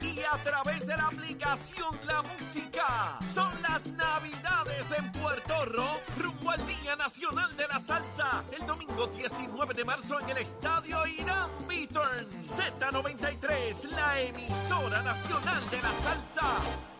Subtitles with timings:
[0.00, 3.18] Y a través de la aplicación La Música.
[3.34, 9.06] Son las Navidades en Puerto Rico, rumbo al Día Nacional de la Salsa, el domingo
[9.08, 16.95] 19 de marzo en el Estadio Irán Beaturn Z93, la emisora nacional de la salsa.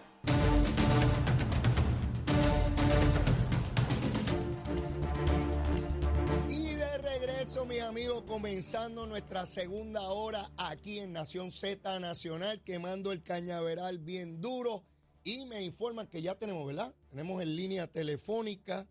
[7.37, 13.99] Regreso, mis amigos, comenzando nuestra segunda hora aquí en Nación Z Nacional, quemando el cañaveral
[13.99, 14.85] bien duro.
[15.23, 16.95] Y me informan que ya tenemos, ¿verdad?
[17.11, 18.87] Tenemos en línea telefónica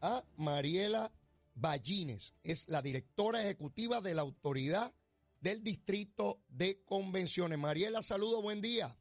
[0.00, 1.12] a Mariela
[1.54, 2.34] Ballines.
[2.42, 4.92] Es la directora ejecutiva de la Autoridad
[5.40, 7.58] del Distrito de Convenciones.
[7.58, 8.96] Mariela, saludo, buen día.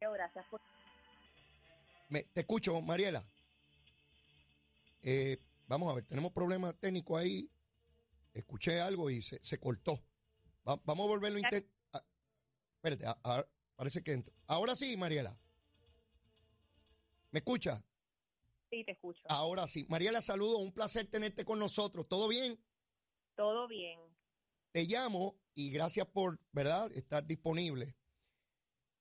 [0.00, 0.60] Gracias por
[2.08, 3.22] Me- te escucho, Mariela.
[5.02, 7.50] Eh, vamos a ver, tenemos problemas técnicos ahí.
[8.32, 10.02] Escuché algo y se, se cortó.
[10.68, 11.70] Va- vamos a volverlo a intentar.
[12.76, 13.46] Espérate, a- a-
[13.76, 14.34] parece que entró.
[14.46, 15.38] Ahora sí, Mariela.
[17.30, 17.82] ¿Me escucha?
[18.70, 19.22] sí, te escucho.
[19.28, 19.86] Ahora sí.
[19.88, 20.58] Mariela, saludo.
[20.58, 22.08] Un placer tenerte con nosotros.
[22.08, 22.60] ¿Todo bien?
[23.36, 24.00] Todo bien.
[24.72, 27.96] Te llamo y gracias por, ¿verdad?, estar disponible.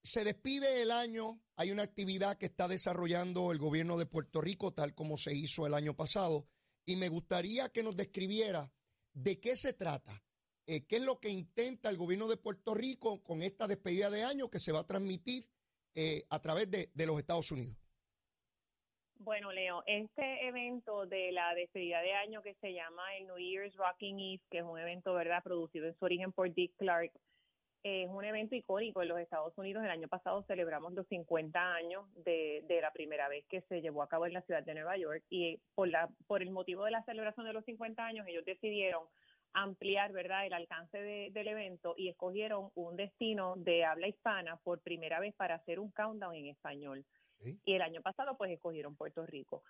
[0.06, 4.74] Se despide el año, hay una actividad que está desarrollando el gobierno de Puerto Rico,
[4.74, 6.46] tal como se hizo el año pasado,
[6.86, 8.70] y me gustaría que nos describiera
[9.14, 10.22] de qué se trata,
[10.68, 14.24] eh, qué es lo que intenta el gobierno de Puerto Rico con esta despedida de
[14.24, 15.48] año que se va a transmitir
[15.96, 17.78] eh, a través de, de los Estados Unidos.
[19.20, 23.74] Bueno, Leo, este evento de la despedida de año que se llama el New Year's
[23.78, 27.14] Rocking Eve, que es un evento, ¿verdad?, producido en su origen por Dick Clark,
[27.84, 29.84] es un evento icónico en los Estados Unidos.
[29.84, 34.02] El año pasado celebramos los 50 años de, de la primera vez que se llevó
[34.04, 36.92] a cabo en la ciudad de Nueva York y por, la, por el motivo de
[36.92, 39.04] la celebración de los 50 años, ellos decidieron
[39.56, 44.82] ampliar, ¿verdad?, el alcance de- del evento y escogieron un destino de habla hispana por
[44.82, 47.06] primera vez para hacer un countdown en español.
[47.40, 47.60] Sí.
[47.66, 49.64] Y el año pasado, pues, escogieron Puerto Rico.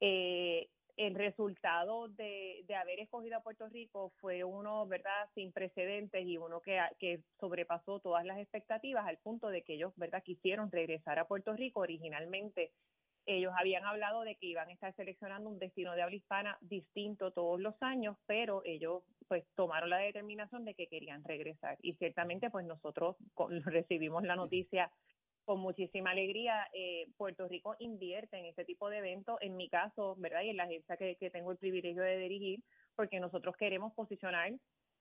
[0.00, 6.26] Eh, el resultado de, de haber escogido a Puerto Rico fue uno, ¿verdad?, sin precedentes
[6.26, 10.70] y uno que, que sobrepasó todas las expectativas al punto de que ellos, ¿verdad?, quisieron
[10.72, 11.80] regresar a Puerto Rico.
[11.80, 12.72] Originalmente,
[13.26, 17.30] ellos habían hablado de que iban a estar seleccionando un destino de habla hispana distinto
[17.30, 21.76] todos los años, pero ellos pues tomaron la determinación de que querían regresar.
[21.80, 23.16] Y ciertamente pues nosotros
[23.66, 24.90] recibimos la noticia
[25.48, 26.68] con muchísima alegría.
[26.74, 30.42] Eh, Puerto Rico invierte en este tipo de eventos, en mi caso, ¿verdad?
[30.42, 32.62] Y en la agencia que, que tengo el privilegio de dirigir,
[32.94, 34.52] porque nosotros queremos posicionar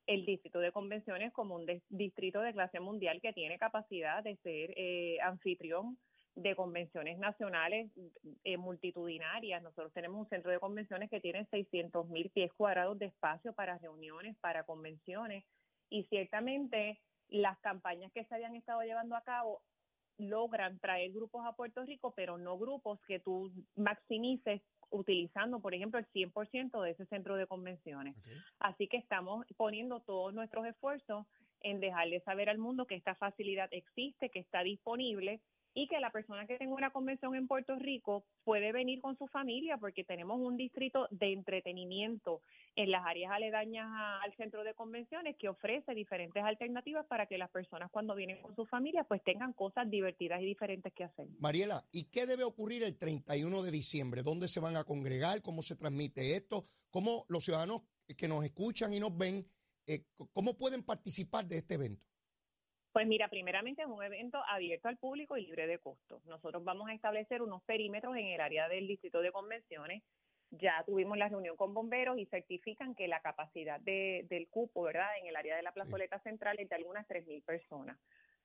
[0.06, 4.74] el distrito de convenciones como un distrito de clase mundial que tiene capacidad de ser
[4.78, 5.98] eh, anfitrión
[6.36, 7.92] de convenciones nacionales
[8.46, 9.62] eh, multitudinarias.
[9.62, 13.80] Nosotros tenemos un centro de convenciones que tiene 600 mil pies cuadrados de espacio para
[13.80, 15.44] reuniones, para convenciones
[15.90, 19.62] y ciertamente las campañas que se habían estado llevando a cabo
[20.18, 26.00] logran traer grupos a Puerto Rico, pero no grupos que tú maximices utilizando, por ejemplo,
[26.00, 28.16] el 100% de ese centro de convenciones.
[28.60, 31.26] Así que estamos poniendo todos nuestros esfuerzos
[31.62, 35.42] en dejarle saber al mundo que esta facilidad existe, que está disponible
[35.78, 39.28] y que la persona que tenga una convención en Puerto Rico puede venir con su
[39.28, 42.42] familia porque tenemos un distrito de entretenimiento
[42.76, 43.88] en las áreas aledañas
[44.24, 48.56] al centro de convenciones que ofrece diferentes alternativas para que las personas cuando vienen con
[48.56, 51.28] su familia pues tengan cosas divertidas y diferentes que hacer.
[51.38, 54.24] Mariela, ¿y qué debe ocurrir el 31 de diciembre?
[54.24, 55.44] ¿Dónde se van a congregar?
[55.44, 56.66] ¿Cómo se transmite esto?
[56.90, 57.84] ¿Cómo los ciudadanos
[58.18, 59.48] que nos escuchan y nos ven,
[59.86, 62.04] eh, cómo pueden participar de este evento?
[62.98, 66.20] Pues mira, primeramente es un evento abierto al público y libre de costo.
[66.26, 70.02] Nosotros vamos a establecer unos perímetros en el área del distrito de convenciones.
[70.50, 75.16] Ya tuvimos la reunión con bomberos y certifican que la capacidad de- del cupo, ¿verdad?,
[75.22, 78.00] en el área de la plazoleta central es de algunas 3.000 personas.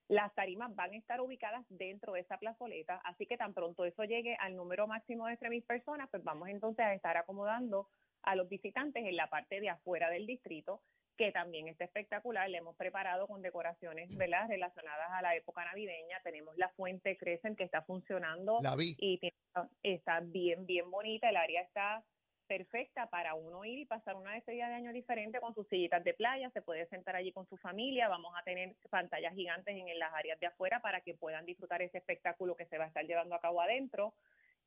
[0.06, 4.04] Las tarimas van a estar ubicadas dentro de esa plazoleta, así que tan pronto eso
[4.04, 7.88] llegue al número máximo de 3.000 personas, pues vamos entonces a estar acomodando
[8.22, 10.82] a los visitantes en la parte de afuera del distrito
[11.22, 12.50] que también está espectacular.
[12.50, 14.48] Le hemos preparado con decoraciones ¿verdad?
[14.48, 16.20] relacionadas a la época navideña.
[16.24, 18.96] Tenemos la fuente Crescent que está funcionando La vi.
[18.98, 19.36] y tiene-
[19.84, 21.28] está bien, bien bonita.
[21.28, 22.02] El área está
[22.48, 26.12] perfecta para uno ir y pasar una despedida de año diferente con sus sillitas de
[26.12, 26.50] playa.
[26.50, 28.08] Se puede sentar allí con su familia.
[28.08, 31.98] Vamos a tener pantallas gigantes en las áreas de afuera para que puedan disfrutar ese
[31.98, 34.12] espectáculo que se va a estar llevando a cabo adentro.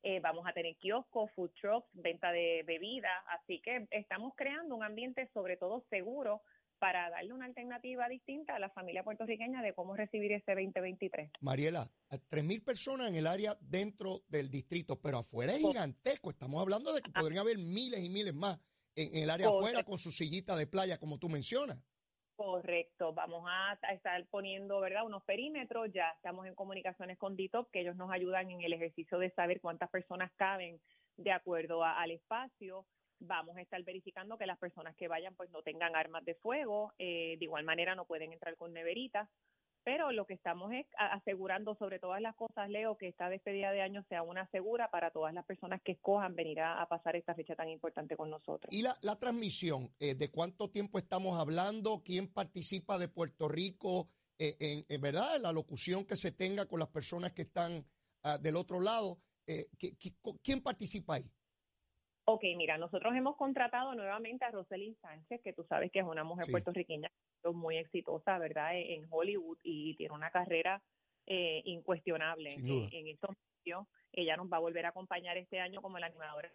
[0.02, 4.84] Eh, vamos a tener kioscos, food trucks, venta de bebidas, así que estamos creando un
[4.84, 6.42] ambiente sobre todo seguro
[6.78, 11.30] para darle una alternativa distinta a la familia puertorriqueña de cómo recibir ese 2023.
[11.40, 16.30] Mariela, a 3.000 personas en el área dentro del distrito, pero afuera es gigantesco.
[16.30, 18.60] Estamos hablando de que podrían haber miles y miles más
[18.94, 21.78] en, el área afuera con su sillita de playa, como tú mencionas.
[22.36, 25.06] Correcto, vamos a, estar poniendo, ¿verdad?
[25.06, 29.18] Unos perímetros, ya estamos en comunicaciones con DITOP, que ellos nos ayudan en el ejercicio
[29.18, 30.78] de saber cuántas personas caben
[31.16, 32.84] de acuerdo al espacio.
[33.20, 36.92] Vamos a estar verificando que las personas que vayan pues no tengan armas de fuego,
[36.98, 39.30] eh, de igual manera no pueden entrar con neveritas,
[39.86, 43.82] pero lo que estamos es asegurando sobre todas las cosas, Leo, que esta despedida de
[43.82, 47.54] año sea una segura para todas las personas que escojan venir a, pasar esta fecha
[47.54, 48.74] tan importante con nosotros.
[48.74, 49.94] ¿Y la, transmisión?
[50.00, 52.02] Eh, ¿De cuánto tiempo estamos hablando?
[52.04, 54.08] ¿Quién participa de Puerto Rico?
[54.40, 57.86] Eh, en, verdad, la locución que se tenga con las personas que están
[58.24, 59.20] ah, del otro lado.
[59.46, 59.66] Eh,
[60.42, 61.30] quién participa ahí?
[62.24, 66.24] Ok, mira, nosotros hemos contratado nuevamente a Roselyn Sánchez, que tú sabes que es una
[66.24, 67.08] mujer puertorriqueña
[67.52, 70.82] muy exitosa, ¿verdad?, e, en Hollywood y tiene una carrera
[71.26, 73.30] eh, incuestionable en, en, estos
[73.64, 73.86] medios.
[74.12, 76.52] Ella nos va a volver a acompañar este año como la animadora.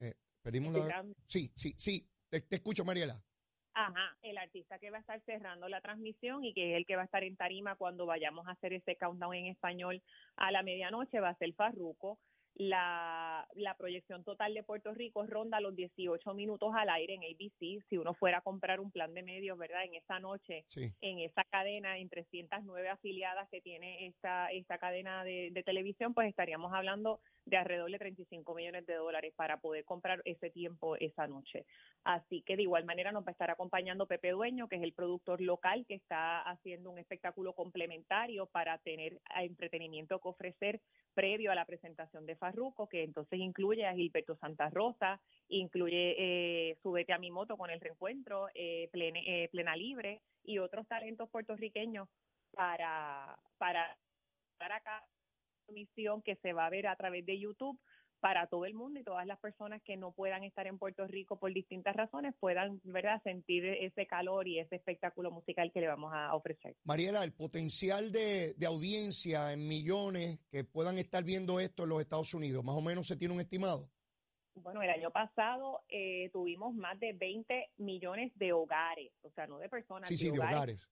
[0.00, 0.14] Eh,
[1.26, 3.20] Sí, sí, sí, te, te escucho, Mariela.
[3.80, 6.96] Ajá, el artista que va a estar cerrando la transmisión y que es el que
[6.96, 10.02] va a estar en tarima cuando vayamos a hacer ese countdown en español
[10.34, 12.18] a la medianoche va a ser Farruco
[12.58, 17.82] la, la proyección total de Puerto Rico ronda los 18 minutos al aire en ABC.
[17.88, 19.84] Si uno fuera a comprar un plan de medios, ¿verdad?
[19.84, 20.64] En esa noche,
[21.00, 26.28] en esa cadena, en 309 afiliadas que tiene esta, esta cadena de, de televisión, pues
[26.28, 31.26] estaríamos hablando de alrededor de 35 millones de dólares para poder comprar ese tiempo esa
[31.26, 31.64] noche.
[32.04, 34.92] Así que de igual manera nos va a estar acompañando Pepe Dueño, que es el
[34.92, 40.80] productor local que está haciendo un espectáculo complementario para tener entretenimiento que ofrecer
[41.14, 46.76] previo a la presentación de Farruco, que entonces incluye a Gilberto Santa Rosa, incluye eh,
[46.82, 52.08] Subete a mi moto con el reencuentro, eh, eh, Plena Libre y otros talentos puertorriqueños
[52.52, 53.96] para, para,
[54.58, 55.04] para acá
[55.72, 57.78] misión que se va a ver a través de YouTube
[58.20, 61.38] para todo el mundo y todas las personas que no puedan estar en Puerto Rico
[61.38, 66.12] por distintas razones puedan verdad sentir ese calor y ese espectáculo musical que le vamos
[66.12, 66.76] a ofrecer.
[66.84, 72.34] Mariela, el potencial de, audiencia en millones que puedan estar viendo esto en los Estados
[72.34, 73.88] Unidos, más o menos se tiene un estimado.
[74.54, 79.58] Bueno, el año pasado eh, tuvimos más de 20 millones de hogares, o sea, no
[79.58, 80.08] de personas.
[80.08, 80.88] Sí, sí, de hogares.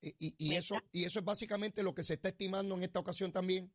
[0.00, 3.72] Y, eso, y eso es básicamente lo que se está estimando en esta ocasión también.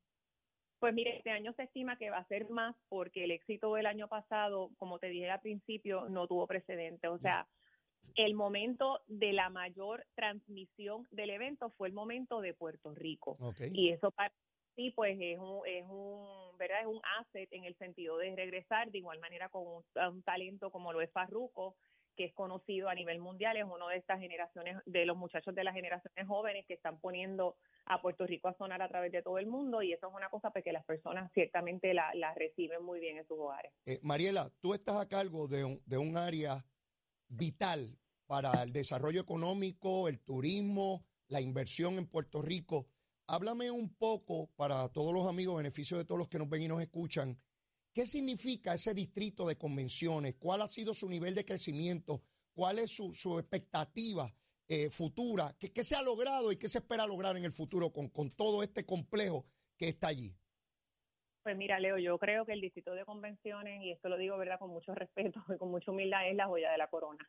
[0.79, 3.85] Pues mire, este año se estima que va a ser más porque el éxito del
[3.85, 7.07] año pasado, como te dije al principio, no tuvo precedente.
[7.07, 7.47] O sea,
[8.15, 13.37] el momento de la mayor transmisión del evento fue el momento de Puerto Rico.
[13.73, 14.31] Y eso para
[14.79, 16.81] sí, pues es un, es un, ¿verdad?
[16.81, 20.71] Es un asset en el sentido de regresar de igual manera con un, un talento
[20.71, 21.75] como lo es Farruco,
[22.19, 25.63] que es conocido a nivel mundial, es uno de estas generaciones, de los muchachos de
[25.63, 27.55] las generaciones jóvenes que están poniendo
[27.85, 30.29] a Puerto Rico a sonar a través de todo el mundo y eso es una
[30.29, 33.71] cosa pues, que las personas ciertamente la, reciben muy bien en sus hogares.
[33.85, 36.65] Eh, Mariela, tú estás a cargo de un, de un área
[37.29, 42.89] vital para el desarrollo económico, el turismo, la inversión en Puerto Rico.
[43.27, 46.67] Háblame un poco para todos los amigos, beneficio de todos los que nos ven y
[46.67, 47.39] nos escuchan,
[47.93, 50.35] ¿Qué significa ese distrito de convenciones?
[50.35, 52.21] ¿Cuál ha sido su nivel de crecimiento?
[52.53, 54.31] ¿Cuál es su, expectativa
[54.67, 55.55] eh, futura?
[55.59, 58.63] ¿Qué, se ha logrado y qué se espera lograr en el futuro con, con todo
[58.63, 59.45] este complejo
[59.77, 60.35] que está allí?
[61.41, 64.59] Pues mira, Leo, yo creo que el distrito de convenciones, y esto lo digo verdad
[64.59, 67.27] con mucho respeto y con mucha humildad, es la joya de la corona.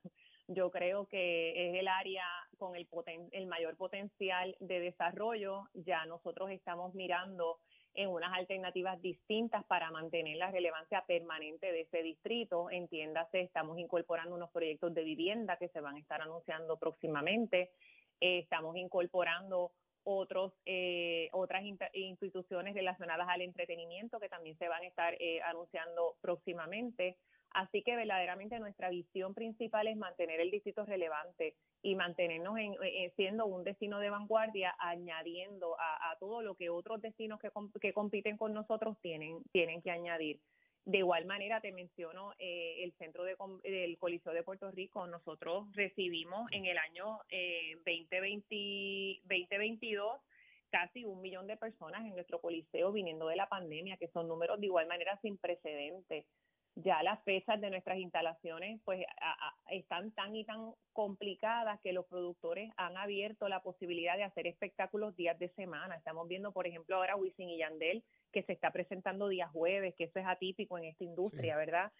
[0.49, 2.25] Yo creo que es el área
[2.59, 2.89] con el,
[3.31, 5.69] el mayor potencial de desarrollo.
[5.75, 7.61] Ya nosotros estamos mirando
[7.95, 12.71] en unas alternativas distintas para mantener la relevancia permanente de ese distrito.
[12.71, 17.73] Entiéndase, estamos incorporando unos proyectos de vivienda que se van a estar anunciando próximamente.
[18.21, 19.73] Eh, estamos incorporando
[20.05, 26.17] otros eh, otras instituciones relacionadas al entretenimiento que también se van a estar eh, anunciando
[26.21, 27.19] próximamente.
[27.53, 32.77] Así que verdaderamente nuestra visión principal es mantener el distrito relevante y mantenernos en,
[33.17, 38.53] siendo un destino de vanguardia, añadiendo a, todo lo que otros destinos que, compiten con
[38.53, 40.41] nosotros tienen, tienen que añadir.
[40.85, 45.07] De igual manera, te menciono eh, el centro de, del Coliseo de Puerto Rico.
[45.07, 50.21] Nosotros recibimos en el año eh, 2020, 2022
[50.71, 54.61] casi un millón de personas en nuestro coliseo viniendo de la pandemia, que son números
[54.61, 56.25] de igual manera sin precedentes
[56.83, 59.05] ya las fechas de nuestras instalaciones pues
[59.71, 65.17] están tan y tan complicadas que los productores han abierto la posibilidad de hacer espectáculos
[65.17, 65.97] días de semana.
[65.97, 70.05] Estamos viendo, por ejemplo, ahora Wisin y Yandel que se está presentando días jueves, que
[70.05, 71.93] eso es atípico en esta industria, ¿verdad?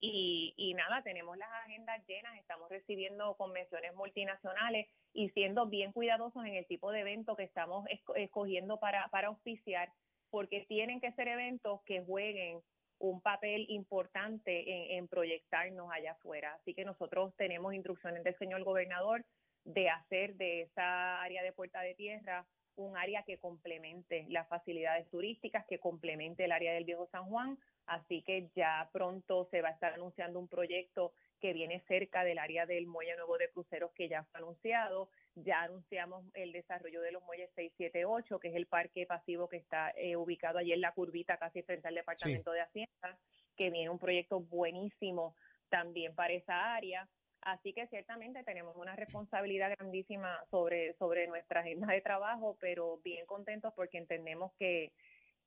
[0.00, 6.44] Y, y nada, tenemos las agendas llenas, estamos recibiendo convenciones multinacionales y siendo bien cuidadosos
[6.44, 7.86] en el tipo de evento que estamos
[8.16, 9.90] escogiendo para, para auspiciar,
[10.30, 12.60] porque tienen que ser eventos que jueguen
[13.04, 16.54] un papel importante en, proyectarnos allá afuera.
[16.54, 19.24] Así que nosotros tenemos instrucciones del señor gobernador
[19.64, 22.46] de hacer de esa área de Puerta de Tierra
[22.76, 27.58] un área que complemente las facilidades turísticas, que complemente el área del Viejo San Juan.
[27.86, 31.12] Así que ya pronto se va a estar anunciando un proyecto
[31.44, 35.10] que viene cerca del área del Muelle Nuevo de Cruceros que ya fue anunciado.
[35.34, 39.90] Ya anunciamos el desarrollo de los muelles 678, que es el parque pasivo que está
[39.90, 43.18] eh, ubicado allí en la curvita casi frente al Departamento de Hacienda,
[43.58, 45.36] que viene un proyecto buenísimo
[45.68, 47.06] también para esa área.
[47.42, 53.26] Así que ciertamente tenemos una responsabilidad grandísima sobre, sobre nuestra agenda de trabajo, pero bien
[53.26, 54.92] contentos porque entendemos que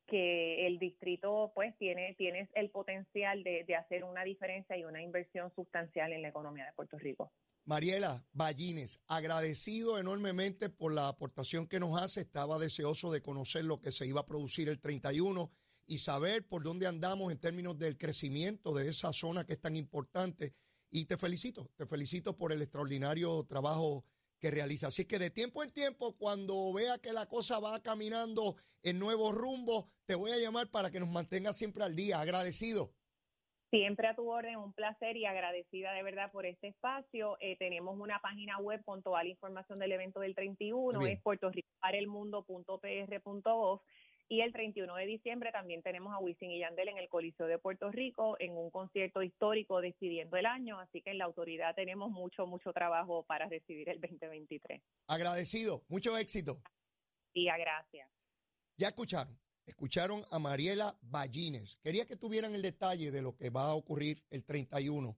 [0.08, 5.02] que el distrito pues tiene, tiene el potencial de, de, hacer una diferencia y una
[5.02, 7.32] inversión sustancial en la economía de Puerto Rico.
[7.66, 12.22] Mariela Ballines, agradecido enormemente por la aportación que nos hace.
[12.22, 15.52] Estaba deseoso de conocer lo que se iba a producir el 31
[15.86, 19.76] y saber por dónde andamos en términos del crecimiento de esa zona que es tan
[19.76, 20.54] importante.
[20.90, 24.06] Y te felicito, te felicito por el extraordinario trabajo
[24.39, 24.88] que realiza.
[24.88, 29.34] Así que de tiempo en tiempo, cuando vea que la cosa va caminando en nuevos
[29.36, 32.20] rumbos, te voy a llamar para que nos mantenga siempre al día.
[32.20, 32.94] Agradecido.
[33.70, 37.36] Siempre a tu orden, un placer y agradecida de verdad por este espacio.
[37.41, 43.82] Eh, tenemos una página web con toda la información del evento del 31, es puertorricoparelmundo.pr.gov
[44.30, 47.60] y el 31 de diciembre también tenemos a Wisin y Yandel en el Coliseo de
[47.60, 52.12] Puerto Rico en un concierto histórico despidiendo el año, así que en la autoridad tenemos
[52.12, 54.82] mucho, mucho trabajo para recibir el 2023.
[55.08, 56.62] Agradecido, mucho éxito.
[57.34, 58.10] Y a gracias.
[58.76, 61.78] Ya escucharon, escucharon a Mariela Ballines.
[61.82, 65.18] Quería que tuvieran el detalle de lo que va a ocurrir el 31.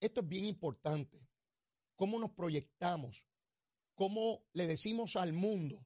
[0.00, 1.26] Esto es bien importante.
[1.96, 3.26] ¿Cómo nos proyectamos?
[3.94, 5.84] ¿Cómo le decimos al mundo?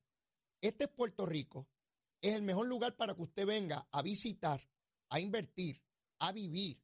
[0.60, 1.66] Este es Puerto Rico
[2.24, 4.58] es el mejor lugar para que usted venga a visitar,
[5.10, 5.82] a invertir,
[6.20, 6.82] a vivir.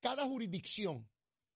[0.00, 1.06] Cada jurisdicción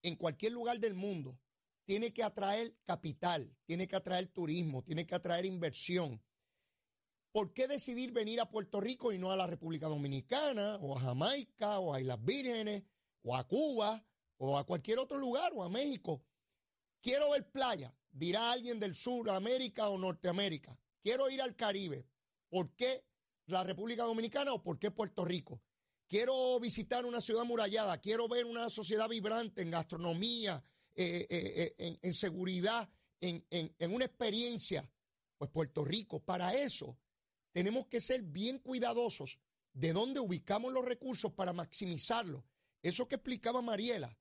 [0.03, 1.41] en cualquier lugar del mundo
[1.87, 6.23] tiene que atraer capital, tiene que atraer turismo, tiene que atraer inversión.
[7.33, 11.01] ¿Por qué decidir venir a Puerto Rico y no a la República Dominicana o a
[11.01, 12.85] Jamaica o a Islas Vírgenes
[13.23, 14.05] o a Cuba
[14.37, 16.23] o a cualquier otro lugar o a México?
[17.01, 20.79] Quiero ver playa, dirá alguien del sur, América o Norteamérica.
[21.03, 22.10] Quiero ir al Caribe.
[22.51, 23.07] ¿Por qué
[23.47, 25.63] la República Dominicana o por qué Puerto Rico?
[26.09, 30.63] Quiero visitar una ciudad murallada, quiero ver una sociedad vibrante en gastronomía,
[30.97, 32.91] eh, eh, eh, en, seguridad,
[33.21, 34.91] en, en una experiencia.
[35.39, 36.99] Pues Puerto Rico, para eso
[37.53, 39.39] tenemos que ser bien cuidadosos
[39.73, 42.43] de dónde ubicamos los recursos para maximizarlos.
[42.83, 44.19] Eso que explicaba Mariela,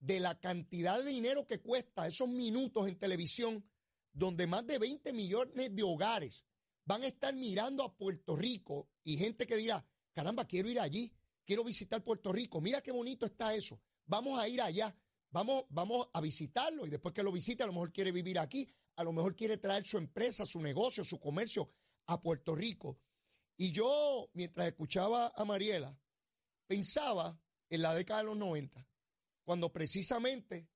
[0.00, 3.64] de la cantidad de dinero que cuesta esos minutos en televisión,
[4.12, 6.44] donde más de 20 millones de hogares
[6.84, 11.12] van a estar mirando a Puerto Rico y gente que dirá, caramba, quiero ir allí,
[11.44, 14.94] quiero visitar Puerto Rico, mira qué bonito está eso, vamos a ir allá,
[15.30, 18.68] vamos, vamos a visitarlo y después que lo visite a lo mejor quiere vivir aquí,
[18.96, 21.70] a lo mejor quiere traer su empresa, su negocio, su comercio
[22.06, 22.98] a Puerto Rico.
[23.56, 25.96] Y yo, mientras escuchaba a Mariela,
[26.66, 28.86] pensaba en la década de los 90,
[29.44, 30.68] cuando precisamente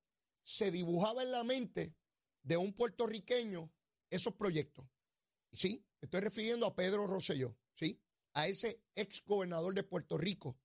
[0.42, 1.94] se dibujaba en la mente
[2.42, 3.72] de un puertorriqueño
[4.08, 4.86] esos proyectos.
[5.56, 7.98] Sí, estoy refiriendo a Pedro Rosselló, ¿sí?
[8.34, 10.58] A ese ex gobernador de Puerto Rico.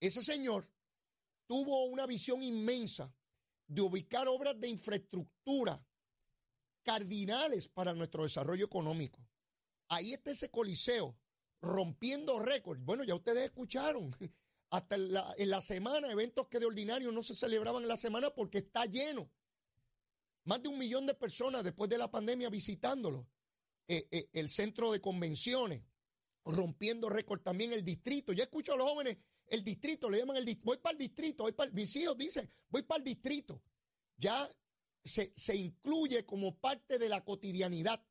[0.00, 0.70] Ese señor
[1.46, 3.14] tuvo una visión inmensa
[3.66, 5.84] de ubicar obras de infraestructura
[6.82, 9.26] cardinales para nuestro desarrollo económico.
[9.88, 11.18] Ahí está ese coliseo
[11.60, 12.82] rompiendo récords.
[12.84, 14.14] Bueno, ya ustedes escucharon,
[14.70, 18.58] hasta en la, semana, eventos que de ordinario no se celebraban en la semana porque
[18.58, 19.30] está lleno.
[20.44, 23.28] Más de un millón de personas después de la pandemia visitándolo.
[23.88, 25.82] Eh, eh, el centro de convenciones,
[26.44, 28.32] rompiendo récord también el distrito.
[28.32, 31.44] Ya escucho a los jóvenes, el distrito, le llaman el distrito, voy para el distrito,
[31.44, 33.62] voy mis hijos dicen, voy para el distrito.
[34.16, 34.48] Ya
[35.04, 38.04] se, se, incluye como parte de la cotidianidad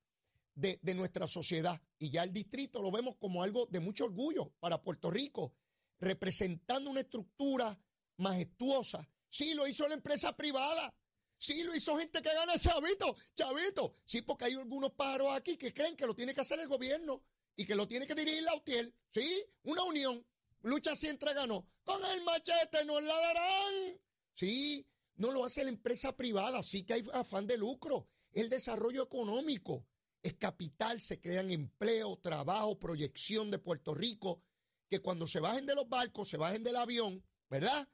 [0.54, 1.82] de, de nuestra sociedad.
[2.00, 5.54] Y ya el distrito lo vemos como algo de mucho orgullo para Puerto Rico,
[6.00, 7.78] representando una estructura
[8.18, 9.10] majestuosa.
[9.30, 10.94] Sí, lo hizo la empresa privada.
[11.38, 13.96] Sí, lo hizo gente que gana chavito, chavito.
[14.06, 17.24] Sí, porque hay algunos pájaros aquí que creen que lo tiene que hacer el gobierno
[17.56, 18.94] y que lo tiene que dirigir la UTIEL.
[19.10, 20.26] Sí, una unión.
[20.62, 21.68] Lucha siempre ganó.
[21.84, 24.02] Con el machete nos la darán.
[24.34, 26.64] Sí, no lo hace la empresa privada.
[26.64, 28.10] Sí que hay afán de lucro.
[28.32, 29.88] El desarrollo económico
[30.24, 31.02] es capital.
[31.02, 34.42] Se crean empleo, trabajo, proyección de Puerto Rico.
[34.90, 37.88] Que cuando se bajen de los barcos, se bajen del avión, ¿verdad?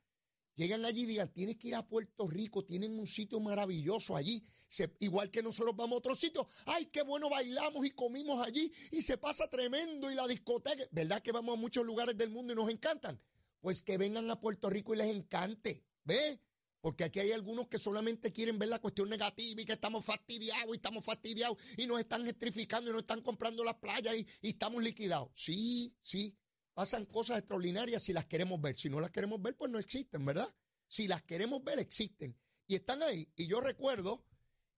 [0.61, 4.45] Llegan allí y digan, tienes que ir a Puerto Rico, tienen un sitio maravilloso allí,
[4.99, 9.01] igual que nosotros vamos a otro sitio, ay, qué bueno bailamos y comimos allí y
[9.01, 12.55] se pasa tremendo y la discoteca, ¿verdad que vamos a muchos lugares del mundo y
[12.55, 13.19] nos encantan?
[13.59, 16.39] Pues que vengan a Puerto Rico y les encante, ¿ve?
[16.79, 20.73] Porque aquí hay algunos que solamente quieren ver la cuestión negativa y que estamos fastidiados
[20.73, 24.83] y estamos fastidiados y nos están electrificando y nos están comprando las playas y estamos
[24.83, 25.29] liquidados.
[25.33, 26.35] Sí, sí,
[26.81, 28.75] pasan cosas extraordinarias si las queremos ver.
[28.75, 30.51] Si no las queremos ver, pues no existen, ¿verdad?
[30.87, 32.35] Si las queremos ver, existen.
[32.65, 33.31] Y están ahí.
[33.35, 34.25] Y yo recuerdo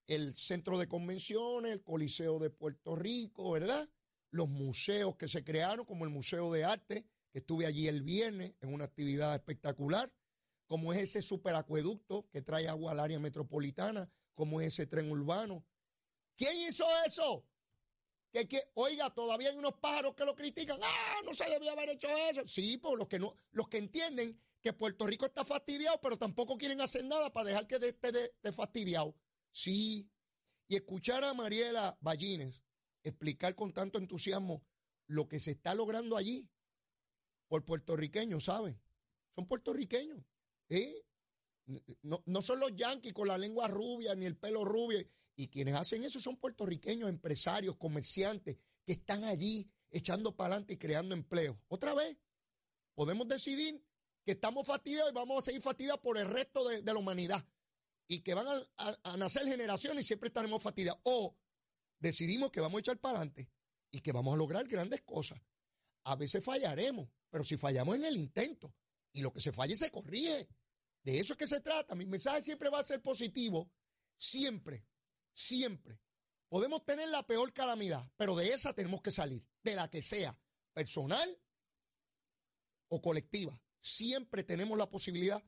[0.08, 3.90] el centro de convenciones, el Coliseo de Puerto Rico, ¿verdad?
[4.32, 8.54] Los museos que se crearon, como el Museo de Arte, que estuve allí el viernes
[8.60, 10.12] en una actividad espectacular
[10.68, 15.66] como es ese superacueducto que trae agua al área metropolitana, como es ese tren urbano.
[16.36, 17.46] ¿Quién hizo eso?
[18.34, 20.80] Que, que, oiga, todavía hay unos pájaros que lo critican.
[20.82, 22.42] Ah, no se debía haber hecho eso.
[22.46, 26.58] Sí, pues los que no, los que entienden que Puerto Rico está fastidiado, pero tampoco
[26.58, 29.16] quieren hacer nada para dejar que esté de, fastidiado.
[29.52, 30.10] Sí.
[30.68, 32.64] Y escuchar a Mariela Ballines
[33.04, 34.66] explicar con tanto entusiasmo
[35.08, 36.50] lo que se está logrando allí
[37.48, 38.82] por puertorriqueños, ¿saben?
[39.36, 40.26] Son puertorriqueños.
[40.70, 41.06] ¿Eh?
[42.02, 45.00] No, son los yanquis con la lengua rubia ni el pelo rubio.
[45.36, 50.78] Y quienes hacen eso son puertorriqueños, empresarios, comerciantes, que están allí echando para adelante y
[50.78, 51.60] creando empleo.
[51.68, 52.18] Otra vez,
[52.94, 53.84] podemos decidir
[54.26, 57.46] que estamos fastidiados y vamos a seguir fastidiados por el resto de, la humanidad.
[58.08, 61.00] Y que van a, nacer generaciones y siempre estaremos fastidiados.
[61.04, 61.38] O
[62.00, 63.50] decidimos que vamos a echar para adelante
[63.92, 65.40] y que vamos a lograr grandes cosas.
[66.04, 68.74] A veces fallaremos, pero si fallamos en el intento
[69.14, 70.50] y lo que se falle se corrige.
[71.04, 71.96] De eso es que se trata.
[71.96, 73.72] Mi mensaje siempre va a ser positivo.
[74.18, 74.86] Siempre,
[75.34, 76.00] siempre.
[76.50, 80.38] Podemos tener la peor calamidad, pero de esa tenemos que salir, de la que sea,
[80.74, 81.40] personal
[82.90, 83.60] o colectiva.
[83.80, 85.44] Siempre tenemos la posibilidad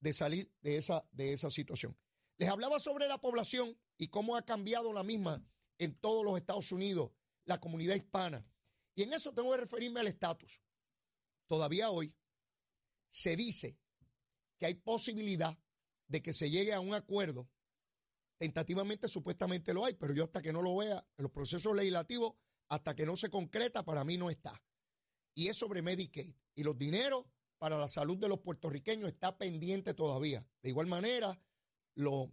[0.00, 1.96] de salir de esa, de esa situación.
[2.36, 5.44] Les hablaba sobre la población y cómo ha cambiado la misma
[5.78, 7.10] en todos los Estados Unidos,
[7.44, 8.46] la comunidad hispana.
[8.94, 10.62] Y en eso tengo que referirme al estatus.
[11.46, 12.14] Todavía hoy
[13.08, 13.78] se dice
[14.58, 15.58] que hay posibilidad
[16.06, 17.48] de que se llegue a un acuerdo.
[18.40, 22.36] Tentativamente, supuestamente lo hay, pero yo hasta que no lo vea en los procesos legislativos,
[22.70, 24.64] hasta que no se concreta, para mí no está.
[25.34, 26.34] Y es sobre Medicaid.
[26.54, 27.26] Y los dineros
[27.58, 30.42] para la salud de los puertorriqueños está pendiente todavía.
[30.62, 31.38] De igual manera,
[31.96, 32.30] los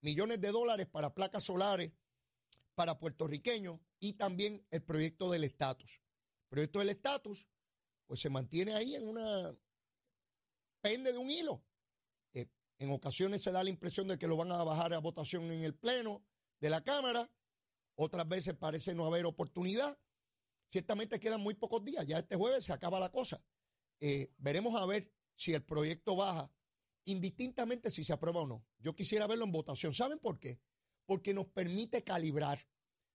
[0.00, 1.92] millones de dólares para placas solares
[2.74, 6.00] para puertorriqueños y también el proyecto del estatus.
[6.42, 7.48] El proyecto del estatus,
[8.08, 9.56] pues se mantiene ahí en una
[10.80, 11.62] pende de un hilo.
[12.78, 15.62] En ocasiones se da la impresión de que lo van a bajar a votación en
[15.62, 16.24] el Pleno
[16.60, 17.30] de la Cámara,
[17.96, 19.98] otras veces parece no haber oportunidad.
[20.68, 23.42] Ciertamente quedan muy pocos días, ya este jueves se acaba la cosa.
[24.00, 26.52] Eh, veremos a ver si el proyecto baja,
[27.04, 28.64] indistintamente si se aprueba o no.
[28.78, 29.94] Yo quisiera verlo en votación.
[29.94, 30.60] ¿Saben por qué?
[31.06, 32.60] Porque nos permite calibrar,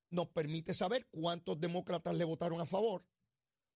[0.09, 3.05] nos permite saber cuántos demócratas le votaron a favor,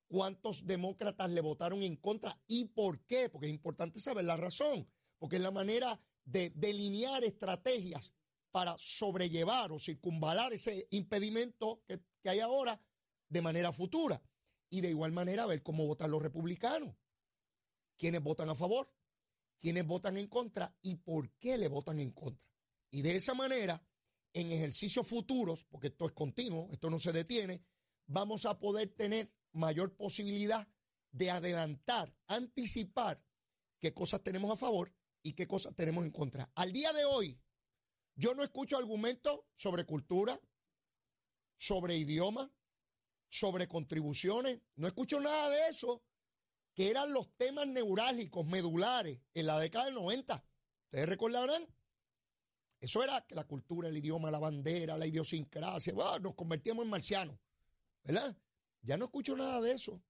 [0.08, 4.90] cuántos demócratas le votaron en contra y por qué, porque es importante saber la razón,
[5.18, 8.14] porque es la manera de delinear estrategias
[8.52, 12.82] para sobrellevar o circunvalar ese impedimento que, hay ahora
[13.30, 14.22] de manera futura.
[14.70, 16.94] Y de igual manera ver cómo votan los republicanos,
[17.98, 18.92] quiénes votan a favor,
[19.60, 22.44] quiénes votan en contra y por qué le votan en contra.
[22.92, 23.82] Y de esa manera,
[24.34, 27.64] en ejercicios futuros, porque esto es continuo, esto no se detiene,
[28.08, 30.68] vamos a poder tener mayor posibilidad
[31.12, 33.24] de adelantar, anticipar
[33.80, 34.97] qué cosas tenemos a favor
[35.28, 36.50] y qué cosas tenemos en contra.
[36.56, 37.38] Al día de hoy,
[38.16, 40.40] yo no escucho argumentos sobre cultura,
[41.58, 42.50] sobre idioma,
[43.28, 46.02] sobre contribuciones, no escucho nada de eso,
[46.74, 50.46] que eran los temas neurálgicos, medulares, en la década del 90.
[50.86, 51.68] Ustedes recordarán,
[52.80, 57.38] eso era que la cultura, el idioma, la bandera, la idiosincrasia, nos convertíamos en marcianos,
[58.06, 58.38] ¿verdad?
[58.82, 60.02] Ya no escucho nada de eso.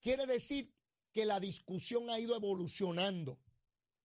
[0.00, 0.72] Quiere decir
[1.12, 3.40] que la discusión ha ido evolucionando,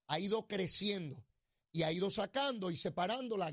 [0.07, 1.23] ha ido creciendo
[1.71, 3.51] y ha ido sacando y separando la,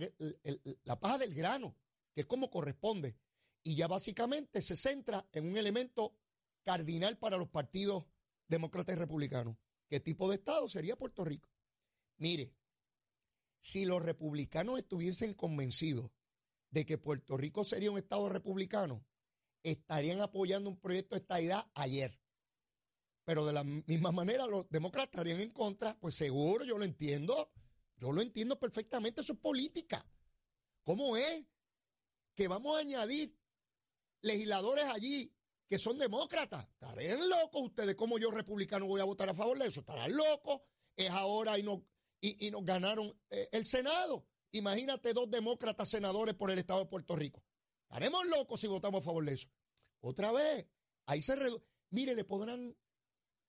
[1.01, 1.77] paja del grano,
[2.15, 3.17] que es como corresponde.
[3.63, 6.17] Y ya básicamente se centra en un elemento
[6.63, 8.05] cardinal para los partidos
[8.49, 9.57] demócratas y republicanos.
[9.89, 11.51] ¿Qué tipo de Estado sería Puerto Rico?
[12.17, 12.55] Mire,
[13.61, 16.11] si los republicanos estuviesen convencidos
[16.71, 19.05] de que Puerto Rico sería un Estado republicano,
[19.63, 22.19] estarían apoyando un proyecto de estadidad ayer.
[23.25, 27.51] Pero de la misma manera los demócratas estarían en contra, pues seguro, yo lo entiendo,
[27.97, 30.07] yo lo entiendo perfectamente, eso es política.
[30.83, 31.45] ¿Cómo es
[32.35, 33.35] que vamos a añadir
[34.21, 35.35] legisladores allí
[35.67, 36.69] que son demócratas?
[36.69, 40.61] Estarían locos ustedes, como yo republicano voy a votar a favor de eso, estarán locos.
[40.97, 41.83] es ahora y, no,
[42.21, 44.27] y, nos ganaron eh, el Senado.
[44.53, 47.43] Imagínate dos demócratas senadores por el Estado de Puerto Rico.
[47.89, 49.49] Haremos locos si votamos a favor de eso.
[50.01, 50.67] Otra vez,
[51.07, 51.65] ahí se reduce.
[51.91, 52.77] Mire, le podrán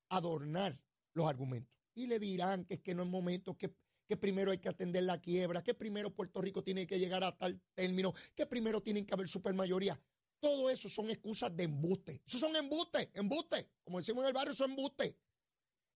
[0.08, 0.80] adornar
[1.14, 3.74] los argumentos y le dirán que es que no es momento, que,
[4.06, 7.36] que primero hay que atender la quiebra, que primero Puerto Rico tiene que llegar a
[7.36, 10.00] tal término, que primero tienen que haber supermayoría.
[10.38, 12.22] Todo eso son excusas de embuste.
[12.26, 13.66] Eso son embustes, embustes.
[13.82, 15.16] Como decimos en el barrio, son embustes.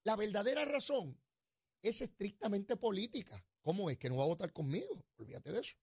[0.04, 1.20] La verdadera razón
[1.82, 3.44] es estrictamente política.
[3.60, 5.04] ¿Cómo es que no va a votar conmigo?
[5.18, 5.76] Olvídate de eso.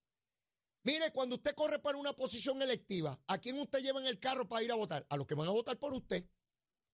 [0.84, 4.48] Mire, cuando usted corre para una posición electiva, ¿a quién usted lleva en el carro
[4.48, 5.06] para ir a votar?
[5.10, 6.26] A los que van a votar por usted.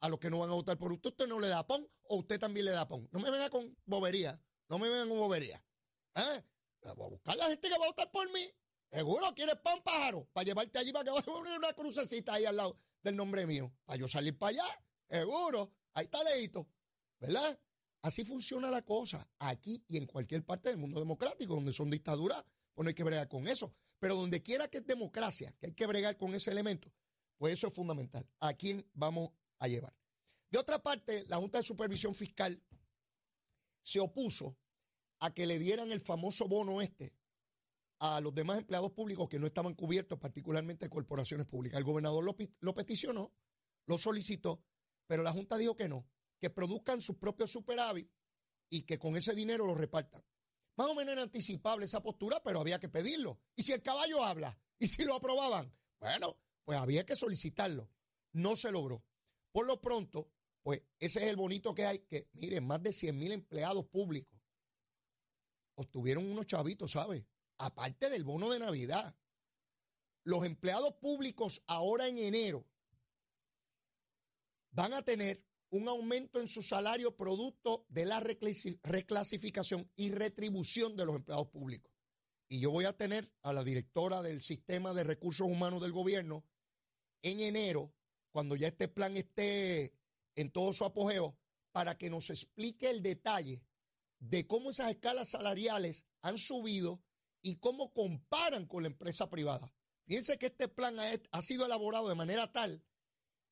[0.03, 2.17] A los que no van a votar por usted, usted no le da pon o
[2.17, 3.07] usted también le da pon.
[3.13, 4.37] No me venga con bobería.
[4.67, 5.63] No me venga con bobería.
[6.15, 6.43] ¿Eh?
[6.81, 8.41] Voy a buscar la gente que va a votar por mí.
[8.91, 12.57] Seguro quieres pan pájaro para llevarte allí para que vaya a una crucecita ahí al
[12.57, 13.73] lado del nombre mío.
[13.85, 14.85] Para yo salir para allá.
[15.09, 15.73] Seguro.
[15.93, 16.67] Ahí está leíto.
[17.21, 17.57] ¿Verdad?
[18.01, 19.25] Así funciona la cosa.
[19.39, 23.05] Aquí y en cualquier parte del mundo democrático, donde son dictaduras, pues no hay que
[23.05, 23.73] bregar con eso.
[23.99, 26.91] Pero donde quiera que es democracia, que hay que bregar con ese elemento,
[27.37, 28.29] pues eso es fundamental.
[28.41, 29.31] ¿A quién vamos
[29.67, 29.95] llevar?
[30.49, 32.61] De otra parte, la Junta de Supervisión Fiscal
[33.81, 34.57] se opuso
[35.19, 37.13] a que le dieran el famoso bono este
[37.99, 41.77] a los demás empleados públicos que no estaban cubiertos, particularmente corporaciones públicas.
[41.77, 43.33] El gobernador lo, lo peticionó,
[43.85, 44.61] lo solicitó,
[45.07, 46.05] pero la Junta dijo que no,
[46.39, 48.09] que produzcan sus propios superávit
[48.69, 50.23] y que con ese dinero lo repartan.
[50.75, 53.39] Más o menos era anticipable esa postura, pero había que pedirlo.
[53.55, 57.89] Y si el caballo habla, y si lo aprobaban, bueno, pues había que solicitarlo.
[58.33, 59.03] No se logró.
[59.53, 60.29] Por lo pronto,
[60.63, 64.33] pues ese es el bonito que hay, que miren, más de 100 mil empleados públicos
[65.75, 67.23] obtuvieron unos chavitos, ¿sabes?
[67.57, 69.15] Aparte del bono de Navidad.
[70.23, 72.65] Los empleados públicos ahora en enero
[74.71, 81.05] van a tener un aumento en su salario producto de la reclasificación y retribución de
[81.05, 81.91] los empleados públicos.
[82.47, 86.45] Y yo voy a tener a la directora del Sistema de Recursos Humanos del Gobierno
[87.23, 87.93] en enero,
[88.33, 89.93] cuando ya este plan esté
[90.35, 91.37] en todo su apogeo,
[91.71, 93.63] para que nos explique el detalle
[94.19, 97.03] de cómo esas escalas salariales han subido
[97.41, 99.71] y cómo comparan con la empresa privada.
[100.05, 102.83] Fíjense que este plan ha, sido elaborado de manera tal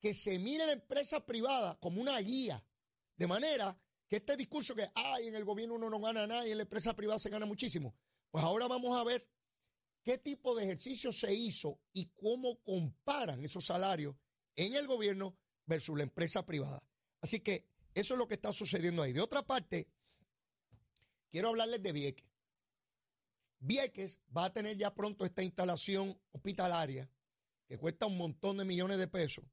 [0.00, 2.64] que se mire la empresa privada como una guía,
[3.16, 6.50] de manera que este discurso que, ay, en el gobierno uno no gana nada y
[6.50, 7.94] en la empresa privada se gana muchísimo,
[8.30, 9.28] pues ahora vamos a ver
[10.02, 14.16] qué tipo de ejercicio se hizo y cómo comparan esos salarios
[14.56, 15.36] en el gobierno
[15.66, 16.82] versus la empresa privada.
[17.20, 19.12] Así que eso es lo que está sucediendo ahí.
[19.12, 19.88] De otra parte,
[21.30, 22.26] quiero hablarles de Vieques.
[23.60, 27.08] Vieques va a tener ya pronto esta instalación hospitalaria
[27.68, 29.44] que cuesta un montón de millones de pesos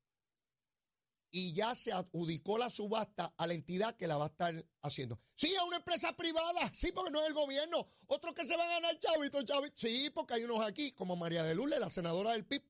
[1.32, 5.20] y ya se adjudicó la subasta a la entidad que la va a estar haciendo.
[5.36, 7.88] Sí, a una empresa privada, sí, porque no es el gobierno.
[8.08, 9.74] Otros que se van a ganar chavito, chavito.
[9.76, 12.64] Sí, porque hay unos aquí, como María de Lule, la senadora del PIB,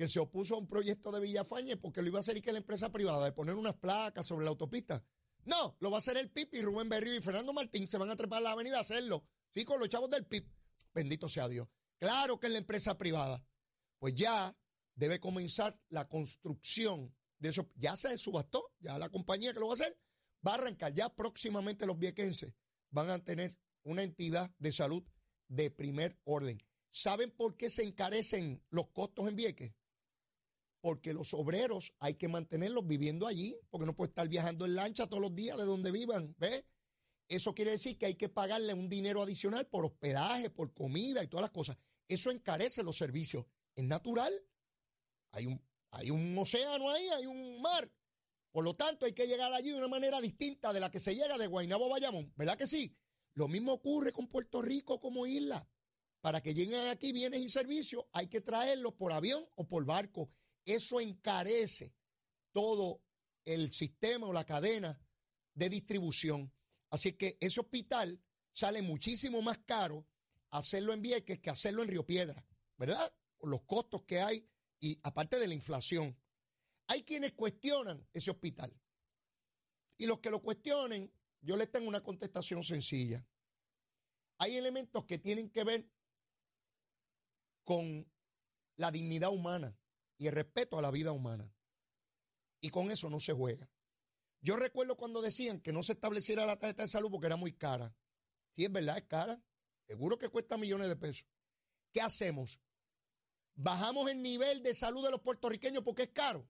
[0.00, 2.52] que se opuso a un proyecto de Villafañe porque lo iba a hacer y que
[2.52, 5.04] la empresa privada, de poner unas placas sobre la autopista.
[5.44, 8.08] No, lo va a hacer el PIB y Rubén Berrío y Fernando Martín se van
[8.08, 9.26] a trepar a la avenida a hacerlo.
[9.52, 10.50] Sí, con los chavos del PIB.
[10.94, 11.68] Bendito sea Dios.
[11.98, 13.44] Claro que es la empresa privada.
[13.98, 14.56] Pues ya
[14.94, 19.74] debe comenzar la construcción de eso ya se subastó, ya la compañía que lo va
[19.74, 20.00] a hacer
[20.46, 20.94] va a arrancar.
[20.94, 22.54] Ya próximamente los viequenses
[22.88, 25.04] van a tener una entidad de salud
[25.48, 26.58] de primer orden.
[26.88, 29.74] ¿Saben por qué se encarecen los costos en Vieques?
[30.80, 35.06] Porque los obreros hay que mantenerlos viviendo allí, porque no puede estar viajando en lancha
[35.06, 36.64] todos los días de donde vivan, ¿ves?
[37.28, 41.28] Eso quiere decir que hay que pagarle un dinero adicional por hospedaje, por comida y
[41.28, 41.76] todas las cosas.
[42.08, 43.46] Eso encarece los servicios.
[43.76, 44.32] Es natural.
[45.30, 45.62] Hay un,
[45.92, 47.88] hay un océano ahí, hay un mar.
[48.50, 51.14] Por lo tanto, hay que llegar allí de una manera distinta de la que se
[51.14, 52.32] llega de Guaynabo a Bayamón.
[52.36, 52.96] ¿Verdad que sí?
[53.34, 55.68] Lo mismo ocurre con Puerto Rico como isla.
[56.20, 60.30] Para que lleguen aquí bienes y servicios, hay que traerlos por avión o por barco.
[60.64, 61.94] Eso encarece
[62.52, 63.02] todo
[63.44, 65.00] el sistema o la cadena
[65.54, 66.52] de distribución.
[66.90, 70.06] Así que ese hospital sale muchísimo más caro
[70.50, 72.44] hacerlo en Vieques que hacerlo en Río Piedra,
[72.76, 73.12] ¿verdad?
[73.38, 74.48] Por los costos que hay
[74.80, 76.18] y aparte de la inflación,
[76.88, 78.74] hay quienes cuestionan ese hospital.
[79.96, 83.24] Y los que lo cuestionen, yo les tengo una contestación sencilla.
[84.38, 85.88] Hay elementos que tienen que ver
[87.62, 88.10] con
[88.76, 89.78] la dignidad humana
[90.20, 91.52] y el respeto a la vida humana.
[92.60, 93.68] Y con eso no se juega.
[94.40, 97.52] Yo recuerdo cuando decían que no se estableciera la tarjeta de salud porque era muy
[97.52, 97.96] cara.
[98.50, 99.42] Sí, es verdad, es cara.
[99.88, 101.26] Seguro que cuesta millones de pesos.
[101.92, 102.60] ¿Qué hacemos?
[103.62, 106.48] bajamos el nivel de salud de los puertorriqueños porque es caro.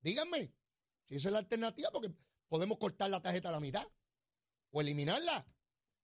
[0.00, 0.52] Díganme,
[1.04, 2.14] si esa es la alternativa, porque
[2.48, 3.86] podemos cortar la tarjeta a la mitad.
[4.76, 5.46] o eliminarla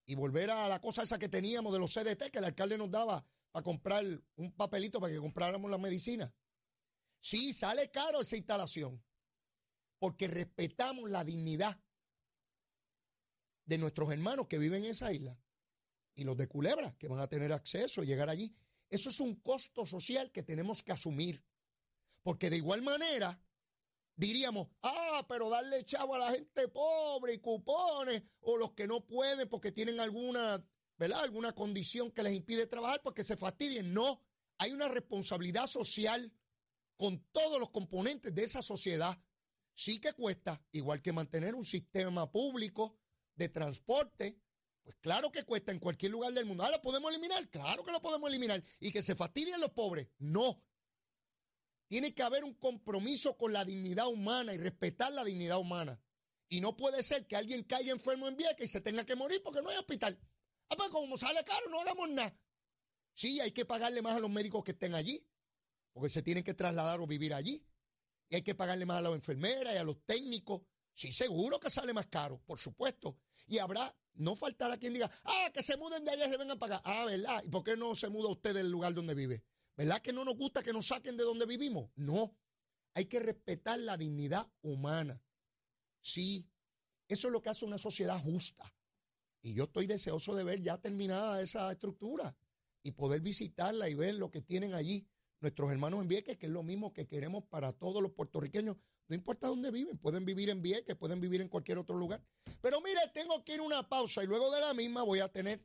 [0.07, 2.88] y volver a la cosa esa que teníamos de los CDT que el alcalde nos
[2.88, 4.05] daba para comprar
[4.37, 6.33] un papelito para que compráramos la medicina.
[7.20, 9.02] Sí, sale caro esa instalación,
[9.98, 11.78] porque respetamos la dignidad
[13.66, 15.38] de nuestros hermanos que viven en esa isla
[16.14, 18.54] y los de Culebra, que van a tener acceso a llegar allí.
[18.88, 21.44] Eso es un costo social que tenemos que asumir,
[22.22, 23.40] porque de igual manera
[24.16, 29.06] diríamos, ah, pero darle chavo a la gente pobre y cupones, o los que no
[29.06, 30.62] pueden porque tienen alguna,
[30.98, 31.22] ¿verdad?
[31.22, 33.94] Alguna condición que les impide trabajar porque se fastidien.
[33.94, 34.20] No,
[34.59, 36.33] hay una responsabilidad social
[37.00, 39.18] con todos los componentes de esa sociedad.
[39.72, 42.98] Sí que cuesta, igual que mantener un sistema público
[43.34, 44.38] de transporte,
[44.82, 46.62] pues claro que cuesta en cualquier lugar del mundo.
[46.62, 47.48] Ah, ¿lo podemos eliminar?
[47.48, 48.62] Claro que lo podemos eliminar.
[48.80, 50.08] Y que se fastidien los pobres.
[50.18, 50.62] No,
[51.88, 55.98] tiene que haber un compromiso con la dignidad humana y respetar la dignidad humana.
[56.50, 59.40] Y no puede ser que alguien caiga enfermo en Vieques y se tenga que morir
[59.42, 60.20] porque no hay hospital.
[60.68, 62.38] Ah, pues como sale caro, no hagamos nada.
[63.14, 65.26] Sí, hay que pagarle más a los médicos que estén allí,
[65.92, 67.64] porque se tienen que trasladar o vivir allí.
[68.29, 70.62] Y hay que pagarle más a las enfermeras y a los técnicos.
[70.94, 73.18] Sí, seguro que sale más caro, por supuesto.
[73.46, 76.57] Y habrá, no faltará quien diga, ah, que se muden de allá y se vengan
[76.57, 76.81] a pagar.
[76.85, 77.42] Ah, ¿verdad?
[77.44, 79.42] ¿Y por qué no se muda usted del lugar donde vive?
[79.76, 81.90] ¿Verdad que no nos gusta que nos saquen de donde vivimos?
[81.96, 82.37] No.
[82.94, 85.22] Hay que respetar la dignidad humana.
[86.00, 86.48] Sí,
[87.09, 88.72] eso es lo que hace una sociedad justa.
[89.42, 92.37] Y yo estoy deseoso de ver ya terminada esa estructura
[92.83, 95.09] y poder visitarla y ver lo que tienen allí
[95.40, 98.76] nuestros hermanos en Vieques, que es lo mismo que queremos para todos los puertorriqueños.
[99.09, 102.22] No importa dónde viven, pueden vivir en Vieques, pueden vivir en cualquier otro lugar.
[102.61, 105.29] Pero mire, tengo que ir a una pausa y luego de la misma voy a
[105.29, 105.64] tener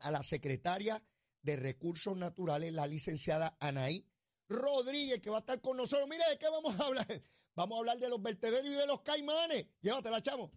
[0.00, 1.02] a la secretaria
[1.42, 4.04] de Recursos Naturales, la licenciada Anaí
[4.48, 6.08] Rodríguez, que va a estar con nosotros.
[6.08, 7.22] Mira, ¿de qué vamos a hablar?
[7.54, 9.66] Vamos a hablar de los vertederos y de los caimanes.
[9.80, 10.52] Llévatela, chamo.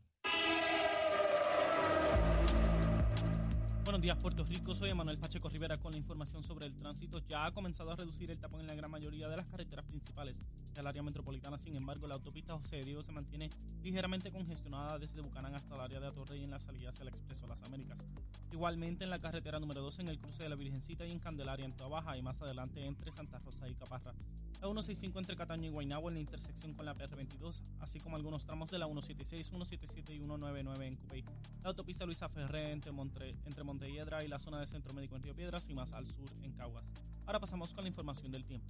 [3.89, 4.75] Buenos días, Puerto Rico.
[4.75, 7.25] Soy Emanuel Pacheco Rivera con la información sobre el tránsito.
[7.27, 10.39] Ya ha comenzado a reducir el tapón en la gran mayoría de las carreteras principales
[10.75, 11.57] del área metropolitana.
[11.57, 13.49] Sin embargo, la autopista José Diego se mantiene
[13.81, 17.47] ligeramente congestionada desde Bucanán hasta el área de y en la salida hacia el Expreso
[17.47, 18.05] Las Américas.
[18.51, 21.65] Igualmente en la carretera número 2 en el cruce de la Virgencita y en Candelaria
[21.65, 24.13] en Baja y más adelante entre Santa Rosa y Caparra.
[24.61, 28.45] La 165 entre Cataño y Guaynabo en la intersección con la PR22, así como algunos
[28.45, 31.23] tramos de la 176, 177 y 199 en Cupey.
[31.63, 33.63] La autopista Luisa Ferré entre, Montre, entre
[34.25, 36.91] y la zona del Centro Médico en Río Piedras y más al sur en Caguas.
[37.25, 38.67] Ahora pasamos con la información del tiempo.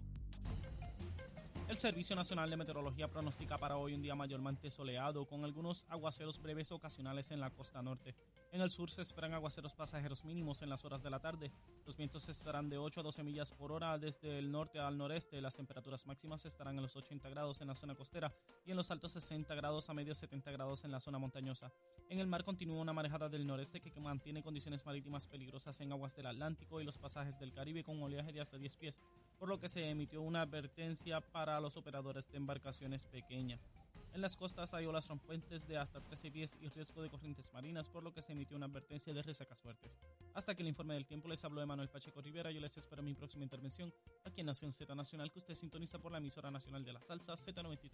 [1.70, 6.42] El Servicio Nacional de Meteorología pronostica para hoy un día mayormente soleado, con algunos aguaceros
[6.42, 8.16] breves ocasionales en la costa norte.
[8.52, 11.52] En el sur se esperan aguaceros pasajeros mínimos en las horas de la tarde.
[11.86, 15.40] Los vientos estarán de 8 a 12 millas por hora desde el norte al noreste.
[15.40, 18.34] Las temperaturas máximas estarán en los 80 grados en la zona costera
[18.66, 21.72] y en los altos 60 grados a medios 70 grados en la zona montañosa.
[22.10, 26.16] En el mar continúa una marejada del noreste que mantiene condiciones marítimas peligrosas en aguas
[26.16, 29.00] del Atlántico y los pasajes del Caribe con oleaje de hasta 10 pies,
[29.40, 33.72] por lo que se emitió una advertencia para los operadores de embarcaciones pequeñas.
[34.14, 37.88] En las costas hay olas rompuentes de hasta 13 pies y riesgo de corrientes marinas,
[37.88, 39.92] por lo que se emitió una advertencia de resacas fuertes.
[40.34, 43.14] Hasta que el informe del tiempo les habló Manuel Pacheco Rivera, yo les espero mi
[43.14, 43.94] próxima intervención
[44.26, 47.34] aquí en Nación Z Nacional, que usted sintoniza por la emisora nacional de la salsa
[47.34, 47.92] Z93.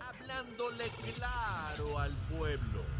[0.00, 2.99] Hablándole claro al pueblo.